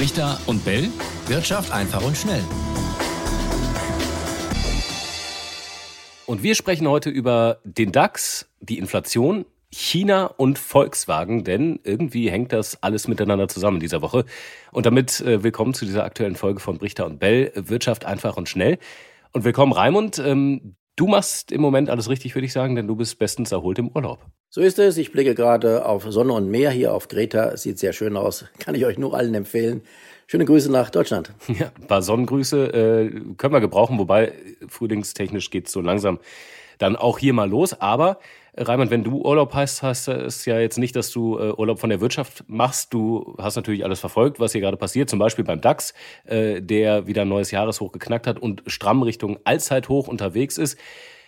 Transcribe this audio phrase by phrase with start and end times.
[0.00, 0.88] Richter und Bell.
[1.26, 2.42] Wirtschaft einfach und schnell.
[6.24, 12.54] Und wir sprechen heute über den DAX, die Inflation, China und Volkswagen, denn irgendwie hängt
[12.54, 14.24] das alles miteinander zusammen in dieser Woche.
[14.72, 18.48] Und damit äh, willkommen zu dieser aktuellen Folge von Brichter und Bell, Wirtschaft einfach und
[18.48, 18.78] schnell.
[19.32, 20.18] Und willkommen Raimund.
[20.18, 23.78] Ähm, du machst im Moment alles richtig, würde ich sagen, denn du bist bestens erholt
[23.78, 24.24] im Urlaub.
[24.52, 24.98] So ist es.
[24.98, 27.56] Ich blicke gerade auf Sonne und Meer hier auf Greta.
[27.56, 28.46] Sieht sehr schön aus.
[28.58, 29.82] Kann ich euch nur allen empfehlen.
[30.26, 31.32] Schöne Grüße nach Deutschland.
[31.56, 34.32] Ja, ein paar Sonnengrüße äh, können wir gebrauchen, wobei
[34.66, 36.18] frühlingstechnisch geht es so langsam
[36.78, 37.80] dann auch hier mal los.
[37.80, 38.18] Aber
[38.56, 41.90] Raimund, wenn du Urlaub heißt, heißt es ja jetzt nicht, dass du äh, Urlaub von
[41.90, 42.92] der Wirtschaft machst.
[42.92, 45.94] Du hast natürlich alles verfolgt, was hier gerade passiert, zum Beispiel beim DAX,
[46.24, 50.76] äh, der wieder ein neues Jahreshoch geknackt hat und stramm Richtung Allzeithoch unterwegs ist.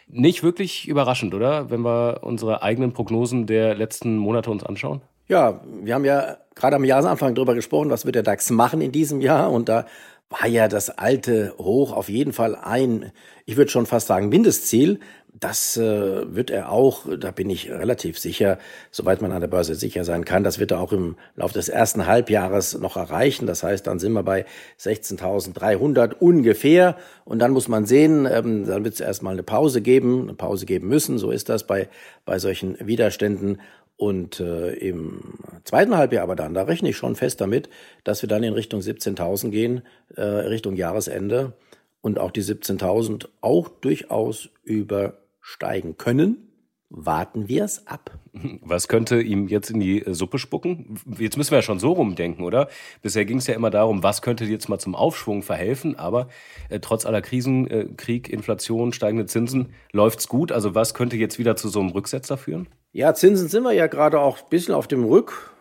[0.08, 1.70] Nicht wirklich überraschend, oder?
[1.70, 5.00] Wenn wir unsere eigenen Prognosen der letzten Monate uns anschauen?
[5.28, 8.92] Ja, wir haben ja gerade am Jahresanfang darüber gesprochen, was wird der DAX machen in
[8.92, 9.50] diesem Jahr.
[9.50, 9.86] Und da
[10.32, 13.12] war ja das alte Hoch auf jeden Fall ein,
[13.44, 15.00] ich würde schon fast sagen, Mindestziel.
[15.34, 18.58] Das äh, wird er auch, da bin ich relativ sicher,
[18.90, 21.68] soweit man an der Börse sicher sein kann, das wird er auch im Laufe des
[21.68, 23.46] ersten Halbjahres noch erreichen.
[23.46, 24.44] Das heißt, dann sind wir bei
[24.78, 26.96] 16.300 ungefähr.
[27.24, 30.66] Und dann muss man sehen, ähm, dann wird es erstmal eine Pause geben, eine Pause
[30.66, 31.18] geben müssen.
[31.18, 31.88] So ist das bei,
[32.24, 33.60] bei solchen Widerständen.
[33.96, 37.68] Und äh, im zweiten Halbjahr aber dann, da rechne ich schon fest damit,
[38.04, 39.82] dass wir dann in Richtung 17.000 gehen,
[40.16, 41.54] äh, Richtung Jahresende
[42.00, 46.48] und auch die 17.000 auch durchaus über steigen können.
[46.94, 48.18] Warten wir es ab.
[48.60, 51.00] Was könnte ihm jetzt in die Suppe spucken?
[51.18, 52.68] Jetzt müssen wir ja schon so rumdenken, oder?
[53.00, 56.28] Bisher ging es ja immer darum, was könnte jetzt mal zum Aufschwung verhelfen, aber
[56.68, 60.52] äh, trotz aller Krisen, äh, Krieg, Inflation, steigende Zinsen, läuft's gut.
[60.52, 62.68] Also was könnte jetzt wieder zu so einem Rücksetzer führen?
[62.92, 65.51] Ja, Zinsen sind wir ja gerade auch ein bisschen auf dem Rückmarsch.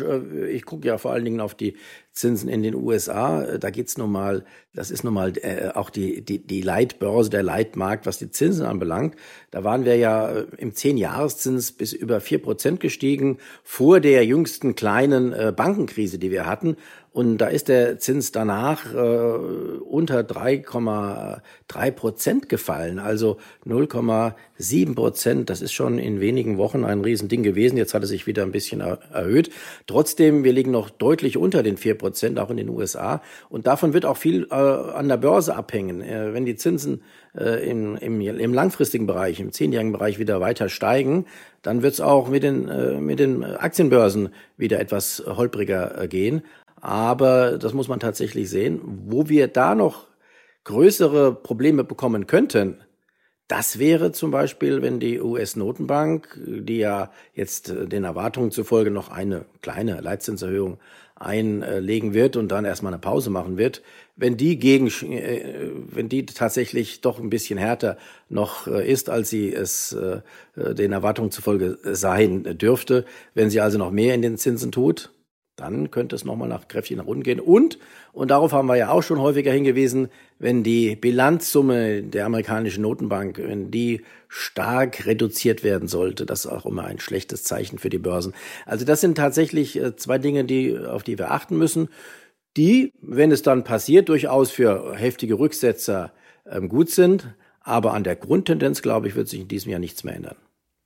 [0.00, 1.76] Äh, ich gucke ja vor allen Dingen auf die
[2.12, 3.58] Zinsen in den USA.
[3.58, 7.42] Da geht's nun mal, das ist nun mal äh, auch die, die, die Leitbörse, der
[7.42, 9.16] Leitmarkt, was die Zinsen anbelangt.
[9.50, 14.74] Da waren wir ja äh, im Zehn-Jahreszins bis über vier Prozent gestiegen vor der jüngsten
[14.74, 16.76] kleinen äh, Bankenkrise, die wir hatten.
[17.16, 25.48] Und da ist der Zins danach äh, unter 3,3 Prozent gefallen, also 0,7 Prozent.
[25.48, 27.78] Das ist schon in wenigen Wochen ein Riesending gewesen.
[27.78, 29.48] Jetzt hat er sich wieder ein bisschen erhöht.
[29.86, 33.22] Trotzdem, wir liegen noch deutlich unter den 4 Prozent, auch in den USA.
[33.48, 36.02] Und davon wird auch viel äh, an der Börse abhängen.
[36.02, 37.00] Äh, wenn die Zinsen
[37.34, 41.24] äh, im, im, im langfristigen Bereich, im zehnjährigen Bereich wieder weiter steigen,
[41.62, 44.28] dann wird es auch mit den, äh, mit den Aktienbörsen
[44.58, 46.42] wieder etwas holpriger äh, gehen.
[46.80, 48.80] Aber das muss man tatsächlich sehen.
[49.06, 50.06] Wo wir da noch
[50.64, 52.78] größere Probleme bekommen könnten,
[53.48, 59.08] das wäre zum Beispiel, wenn die US-Notenbank, die ja jetzt äh, den Erwartungen zufolge noch
[59.08, 60.78] eine kleine Leitzinserhöhung
[61.14, 63.82] einlegen wird und dann erstmal eine Pause machen wird,
[64.16, 67.98] wenn die gegen, äh, wenn die tatsächlich doch ein bisschen härter
[68.28, 69.96] noch äh, ist, als sie es
[70.56, 73.04] den Erwartungen zufolge sein dürfte,
[73.34, 75.12] wenn sie also noch mehr in den Zinsen tut,
[75.56, 77.40] dann könnte es nochmal nach kräftig nach unten gehen.
[77.40, 77.78] Und,
[78.12, 80.08] und darauf haben wir ja auch schon häufiger hingewiesen,
[80.38, 86.66] wenn die Bilanzsumme der amerikanischen Notenbank, wenn die stark reduziert werden sollte, das ist auch
[86.66, 88.34] immer ein schlechtes Zeichen für die Börsen.
[88.66, 91.88] Also das sind tatsächlich äh, zwei Dinge, die, auf die wir achten müssen,
[92.56, 96.12] die, wenn es dann passiert, durchaus für heftige Rücksetzer
[96.46, 97.34] ähm, gut sind.
[97.60, 100.36] Aber an der Grundtendenz, glaube ich, wird sich in diesem Jahr nichts mehr ändern.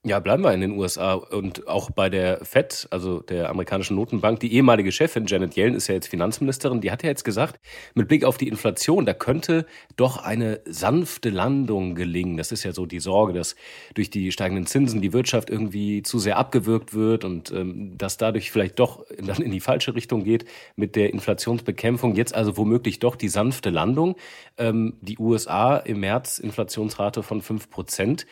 [0.03, 4.41] Ja, bleiben wir in den USA und auch bei der Fed, also der amerikanischen Notenbank.
[4.41, 6.81] Die ehemalige Chefin Janet Yellen ist ja jetzt Finanzministerin.
[6.81, 7.61] Die hat ja jetzt gesagt,
[7.95, 9.67] mit Blick auf die Inflation, da könnte
[9.97, 12.39] doch eine sanfte Landung gelingen.
[12.39, 13.57] Das ist ja so die Sorge, dass
[13.93, 18.51] durch die steigenden Zinsen die Wirtschaft irgendwie zu sehr abgewürgt wird und ähm, dass dadurch
[18.51, 20.47] vielleicht doch dann in die falsche Richtung geht
[20.77, 22.17] mit der Inflationsbekämpfung.
[22.17, 24.17] Jetzt also womöglich doch die sanfte Landung.
[24.57, 28.25] Ähm, die USA im März Inflationsrate von fünf Prozent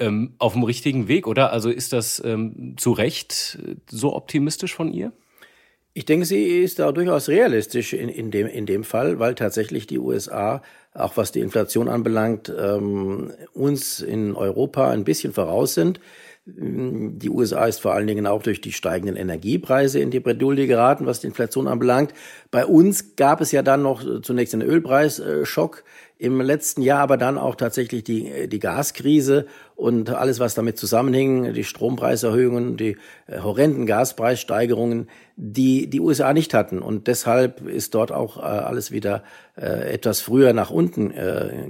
[0.00, 1.52] ähm, auf dem richtigen Weg, oder?
[1.52, 5.12] Also ist das ähm, zu Recht äh, so optimistisch von ihr?
[5.92, 9.86] Ich denke, sie ist da durchaus realistisch in, in, dem, in dem Fall, weil tatsächlich
[9.86, 10.62] die USA,
[10.94, 16.00] auch was die Inflation anbelangt, ähm, uns in Europa ein bisschen voraus sind.
[16.56, 21.06] Die USA ist vor allen Dingen auch durch die steigenden Energiepreise in die Bredouille geraten,
[21.06, 22.12] was die Inflation anbelangt.
[22.50, 25.84] Bei uns gab es ja dann noch zunächst einen Ölpreisschock
[26.20, 31.54] im letzten Jahr, aber dann auch tatsächlich die, die Gaskrise und alles, was damit zusammenhing,
[31.54, 36.80] die Strompreiserhöhungen, die äh, horrenden Gaspreissteigerungen, die die USA nicht hatten.
[36.80, 39.24] Und deshalb ist dort auch äh, alles wieder
[39.56, 41.12] äh, etwas früher nach unten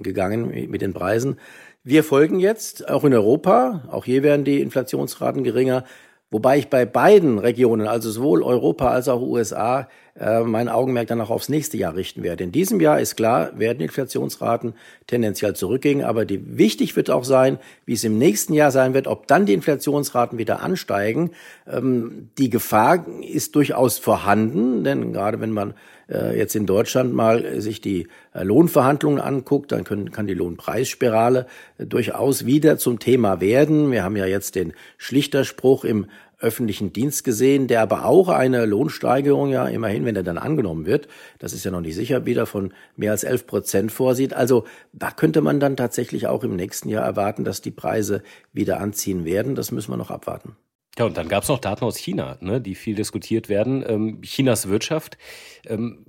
[0.03, 1.37] gegangen mit den Preisen.
[1.82, 5.85] Wir folgen jetzt auch in Europa, auch hier werden die Inflationsraten geringer,
[6.31, 9.88] wobei ich bei beiden Regionen, also sowohl Europa als auch USA,
[10.20, 12.44] äh, mein Augenmerk dann auch aufs nächste Jahr richten werde.
[12.44, 14.75] In diesem Jahr ist klar, werden Inflationsraten
[15.06, 19.06] tendenziell zurückgehen, aber die, wichtig wird auch sein, wie es im nächsten Jahr sein wird,
[19.06, 21.31] ob dann die Inflationsraten wieder ansteigen.
[21.67, 25.75] Ähm, die Gefahr ist durchaus vorhanden, denn gerade wenn man
[26.11, 31.46] äh, jetzt in Deutschland mal sich die äh, Lohnverhandlungen anguckt, dann können, kann die Lohnpreisspirale
[31.78, 33.90] äh, durchaus wieder zum Thema werden.
[33.90, 36.06] Wir haben ja jetzt den Schlichterspruch im
[36.40, 41.08] öffentlichen Dienst gesehen, der aber auch eine Lohnsteigerung ja immerhin, wenn er dann angenommen wird,
[41.38, 44.34] das ist ja noch nicht sicher, wieder von mehr als 11 Prozent vorsieht.
[44.34, 48.22] Also da könnte man dann tatsächlich auch im nächsten Jahr erwarten, dass die Preise
[48.52, 49.54] wieder anziehen werden.
[49.54, 50.56] Das müssen wir noch abwarten.
[50.98, 53.84] Ja, und dann gab es noch Daten aus China, ne, die viel diskutiert werden.
[53.87, 55.19] Ähm, Chinas Wirtschaft
[55.66, 56.04] ähm,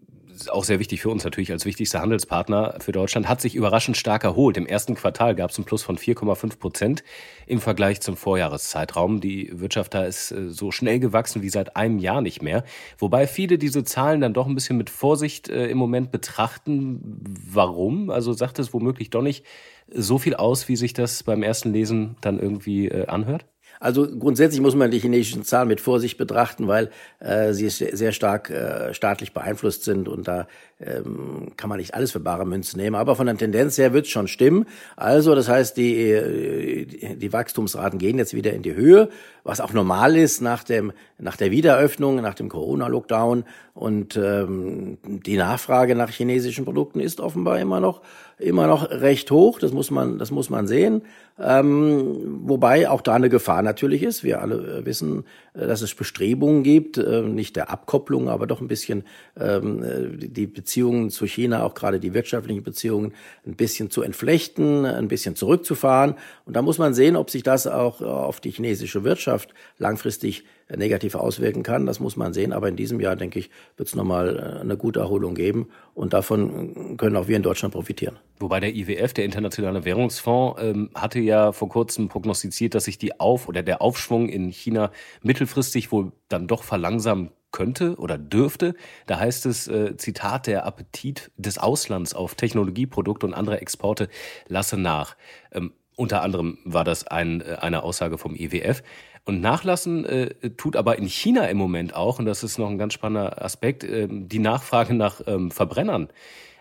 [0.50, 4.24] auch sehr wichtig für uns natürlich als wichtigster Handelspartner für Deutschland, hat sich überraschend stark
[4.24, 4.58] erholt.
[4.58, 7.04] Im ersten Quartal gab es einen Plus von 4,5 Prozent
[7.48, 9.22] im Vergleich zum Vorjahreszeitraum.
[9.22, 12.64] Die Wirtschaft da ist äh, so schnell gewachsen wie seit einem Jahr nicht mehr.
[12.98, 17.22] Wobei viele diese Zahlen dann doch ein bisschen mit Vorsicht äh, im Moment betrachten.
[17.50, 18.10] Warum?
[18.10, 19.46] Also sagt es womöglich doch nicht
[19.94, 23.46] so viel aus, wie sich das beim ersten Lesen dann irgendwie äh, anhört?
[23.82, 28.52] Also grundsätzlich muss man die chinesischen Zahlen mit Vorsicht betrachten, weil äh, sie sehr stark
[28.52, 30.46] äh, staatlich beeinflusst sind und da
[30.80, 32.96] ähm, kann man nicht alles für bare Münze nehmen.
[32.96, 34.68] Aber von der Tendenz her wird es schon stimmen.
[34.98, 36.86] Also das heißt, die,
[37.16, 39.10] die Wachstumsraten gehen jetzt wieder in die Höhe,
[39.44, 43.46] was auch normal ist nach, dem, nach der Wiederöffnung, nach dem Corona-Lockdown.
[43.74, 48.02] Und ähm, die Nachfrage nach chinesischen Produkten ist offenbar immer noch
[48.42, 49.60] immer noch recht hoch.
[49.60, 51.04] Das muss man, das muss man sehen.
[51.40, 54.24] Ähm, wobei auch da eine Gefahr natürlich ist.
[54.24, 55.24] Wir alle äh, wissen,
[55.54, 59.04] äh, dass es Bestrebungen gibt, äh, nicht der Abkopplung, aber doch ein bisschen
[59.40, 63.14] ähm, die Beziehungen zu China, auch gerade die wirtschaftlichen Beziehungen,
[63.46, 66.16] ein bisschen zu entflechten, ein bisschen zurückzufahren.
[66.46, 70.44] Und da muss man sehen, ob sich das auch auf die chinesische Wirtschaft langfristig
[70.76, 71.86] negativ auswirken kann.
[71.86, 72.54] Das muss man sehen.
[72.54, 75.70] Aber in diesem Jahr, denke ich, wird es nochmal eine gute Erholung geben.
[75.94, 78.18] Und davon können auch wir in Deutschland profitieren.
[78.40, 83.20] Wobei der IWF, der Internationale Währungsfonds, ähm, hatte ja vor kurzem prognostiziert, dass sich die
[83.20, 84.92] Auf- oder der Aufschwung in China
[85.22, 88.76] mittelfristig wohl dann doch verlangsamen könnte oder dürfte.
[89.06, 94.08] Da heißt es, äh, Zitat, der Appetit des Auslands auf Technologieprodukte und andere Exporte
[94.48, 95.16] lasse nach.
[95.52, 98.84] Ähm, unter anderem war das ein, äh, eine Aussage vom IWF.
[99.24, 102.80] Und nachlassen äh, tut aber in China im Moment auch, und das ist noch ein
[102.80, 106.10] ganz spannender Aspekt, äh, die Nachfrage nach ähm, Verbrennern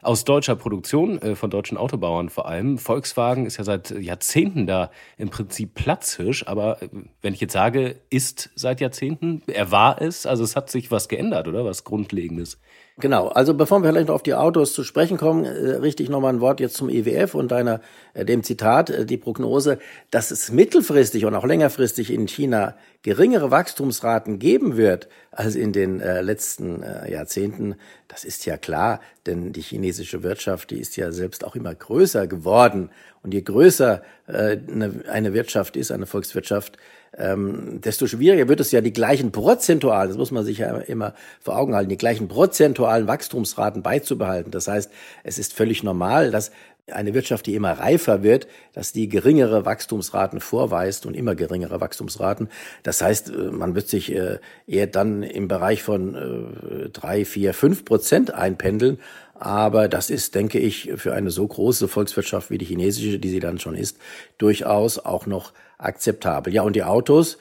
[0.03, 2.79] aus deutscher Produktion, äh, von deutschen Autobauern vor allem.
[2.79, 6.88] Volkswagen ist ja seit Jahrzehnten da im Prinzip Platzhirsch, aber äh,
[7.23, 11.09] wenn ich jetzt sage, ist seit Jahrzehnten, er war es, also es hat sich was
[11.09, 11.65] geändert, oder?
[11.65, 12.59] Was Grundlegendes.
[13.00, 16.08] Genau, also bevor wir vielleicht noch auf die Autos zu sprechen kommen, äh, richte ich
[16.08, 17.81] nochmal ein Wort jetzt zum IWF und deiner,
[18.14, 19.79] äh, dem Zitat, äh, die Prognose,
[20.11, 26.00] dass es mittelfristig und auch längerfristig in China geringere Wachstumsraten geben wird als in den
[26.00, 27.76] äh, letzten äh, Jahrzehnten.
[28.08, 32.26] Das ist ja klar, denn die chinesische Wirtschaft, die ist ja selbst auch immer größer
[32.26, 32.91] geworden.
[33.23, 36.76] Und je größer äh, eine, eine Wirtschaft ist, eine Volkswirtschaft,
[37.17, 41.15] ähm, desto schwieriger wird es ja die gleichen prozentualen, das muss man sich ja immer
[41.41, 44.51] vor Augen halten, die gleichen prozentualen Wachstumsraten beizubehalten.
[44.51, 44.91] Das heißt,
[45.25, 46.53] es ist völlig normal, dass
[46.93, 52.49] eine Wirtschaft, die immer reifer wird, dass die geringere Wachstumsraten vorweist und immer geringere Wachstumsraten.
[52.83, 57.55] Das heißt, äh, man wird sich äh, eher dann im Bereich von äh, drei, vier,
[57.55, 58.99] fünf Prozent einpendeln.
[59.34, 63.41] Aber das ist, denke ich, für eine so große Volkswirtschaft wie die chinesische, die sie
[63.41, 63.96] dann schon ist,
[64.37, 66.53] durchaus auch noch akzeptabel.
[66.53, 67.39] Ja, und die Autos,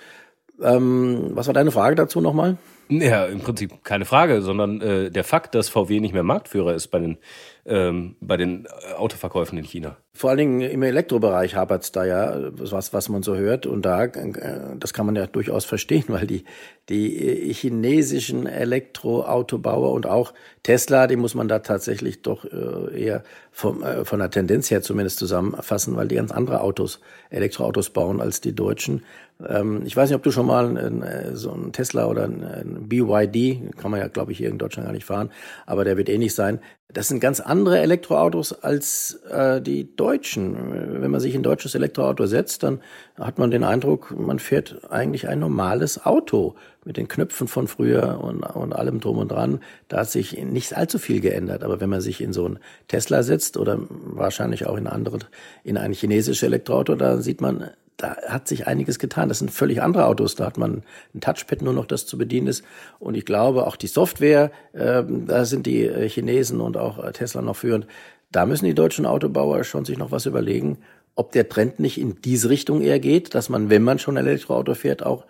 [0.62, 2.58] ähm, was war deine Frage dazu nochmal?
[2.90, 6.88] Ja, im Prinzip keine Frage, sondern äh, der Fakt, dass VW nicht mehr Marktführer ist
[6.88, 7.18] bei den,
[7.66, 9.98] ähm, bei den äh, Autoverkäufen in China.
[10.12, 13.68] Vor allen Dingen im Elektrobereich hapert es da ja, was, was man so hört.
[13.68, 16.46] Und da, äh, das kann man ja durchaus verstehen, weil die,
[16.90, 23.84] die chinesischen Elektroautobauer und auch Tesla, die muss man da tatsächlich doch äh, eher vom,
[23.84, 27.00] äh, von der Tendenz her zumindest zusammenfassen, weil die ganz andere Autos,
[27.30, 29.06] Elektroautos bauen als die Deutschen.
[29.48, 33.92] Ähm, ich weiß nicht, ob du schon mal so ein Tesla oder ein BYD, kann
[33.92, 35.32] man ja, glaube ich, hier in Deutschland gar nicht fahren,
[35.68, 36.60] aber der wird ähnlich sein.
[36.92, 41.02] Das sind ganz andere Elektroautos als äh, die deutschen.
[41.02, 42.82] Wenn man sich ein deutsches Elektroauto setzt, dann
[43.16, 46.56] hat man den Eindruck, man fährt eigentlich ein normales Auto
[46.86, 49.60] mit den Knöpfen von früher und, und allem drum und dran.
[49.88, 51.64] Da hat sich nicht allzu viel geändert.
[51.64, 55.20] Aber wenn man sich in so ein Tesla setzt oder wahrscheinlich auch in andere,
[55.64, 57.70] in ein chinesisches Elektroauto, da sieht man,
[58.00, 59.28] da hat sich einiges getan.
[59.28, 60.36] Das sind völlig andere Autos.
[60.36, 62.64] Da hat man ein Touchpad nur noch, das zu bedienen ist.
[62.98, 67.12] Und ich glaube, auch die Software, äh, da sind die äh, Chinesen und auch äh,
[67.12, 67.88] Tesla noch führend.
[68.32, 70.78] Da müssen die deutschen Autobauer schon sich noch was überlegen,
[71.16, 74.26] ob der Trend nicht in diese Richtung eher geht, dass man, wenn man schon ein
[74.26, 75.26] Elektroauto fährt, auch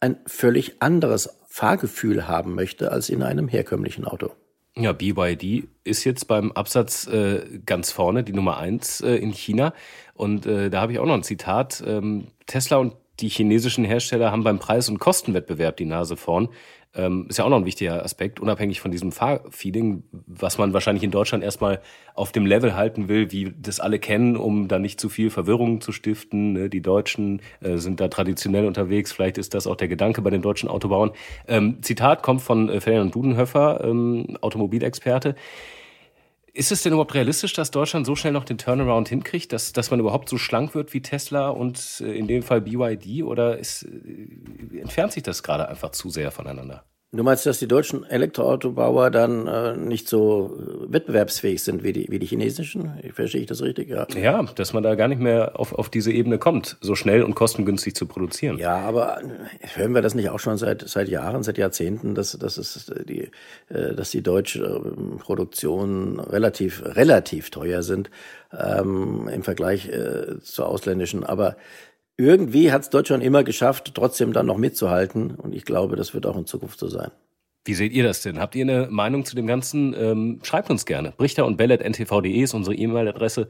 [0.00, 4.32] ein völlig anderes Fahrgefühl haben möchte als in einem herkömmlichen Auto.
[4.76, 9.72] Ja, BYD ist jetzt beim Absatz äh, ganz vorne, die Nummer eins äh, in China.
[10.14, 11.82] Und äh, da habe ich auch noch ein Zitat.
[11.86, 16.48] Ähm, Tesla und die chinesischen Hersteller haben beim Preis- und Kostenwettbewerb die Nase vorn.
[16.96, 21.02] Ähm, ist ja auch noch ein wichtiger Aspekt, unabhängig von diesem Fahrfeeling, was man wahrscheinlich
[21.02, 21.80] in Deutschland erstmal
[22.14, 25.80] auf dem Level halten will, wie das alle kennen, um da nicht zu viel Verwirrung
[25.80, 26.52] zu stiften.
[26.52, 26.70] Ne?
[26.70, 29.10] Die Deutschen äh, sind da traditionell unterwegs.
[29.10, 31.10] Vielleicht ist das auch der Gedanke bei den deutschen Autobauern.
[31.48, 35.34] Ähm, Zitat kommt von äh, Ferdinand Dudenhöfer, ähm, Automobilexperte.
[36.56, 39.90] Ist es denn überhaupt realistisch, dass Deutschland so schnell noch den Turnaround hinkriegt, dass, dass
[39.90, 43.24] man überhaupt so schlank wird wie Tesla und äh, in dem Fall BYD?
[43.24, 46.84] Oder ist, äh, entfernt sich das gerade einfach zu sehr voneinander?
[47.16, 52.06] Du meinst, dass die deutschen Elektroautobauer dann äh, nicht so äh, wettbewerbsfähig sind wie die,
[52.10, 52.92] wie die chinesischen?
[53.12, 53.88] Verstehe ich das richtig?
[53.88, 54.06] Ja.
[54.20, 57.36] ja, dass man da gar nicht mehr auf, auf diese Ebene kommt, so schnell und
[57.36, 58.58] kostengünstig zu produzieren.
[58.58, 59.26] Ja, aber äh,
[59.76, 63.30] hören wir das nicht auch schon seit, seit Jahren, seit Jahrzehnten, dass, dass, es die,
[63.68, 68.10] äh, dass die deutsche ähm, Produktion relativ, relativ teuer sind
[68.52, 71.22] ähm, im Vergleich äh, zur ausländischen.
[71.22, 71.56] Aber
[72.16, 75.32] irgendwie hat es Deutschland immer geschafft, trotzdem dann noch mitzuhalten.
[75.32, 77.10] Und ich glaube, das wird auch in Zukunft so sein.
[77.64, 78.38] Wie seht ihr das denn?
[78.38, 79.94] Habt ihr eine Meinung zu dem Ganzen?
[79.98, 81.12] Ähm, schreibt uns gerne.
[81.16, 83.48] Brichter und bellet.ntv.de ist unsere E-Mail-Adresse.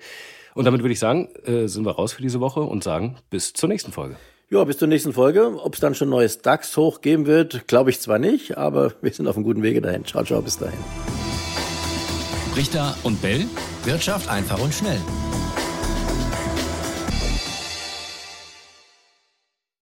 [0.55, 3.53] Und damit würde ich sagen, äh, sind wir raus für diese Woche und sagen bis
[3.53, 4.17] zur nächsten Folge.
[4.51, 5.61] Ja, bis zur nächsten Folge.
[5.61, 9.13] Ob es dann schon neues DAX hoch geben wird, glaube ich zwar nicht, aber wir
[9.13, 10.05] sind auf einem guten Wege dahin.
[10.05, 10.79] Ciao, ciao, bis dahin.
[12.53, 13.47] Brichter und Bell.
[13.85, 15.01] Wirtschaft einfach und schnell.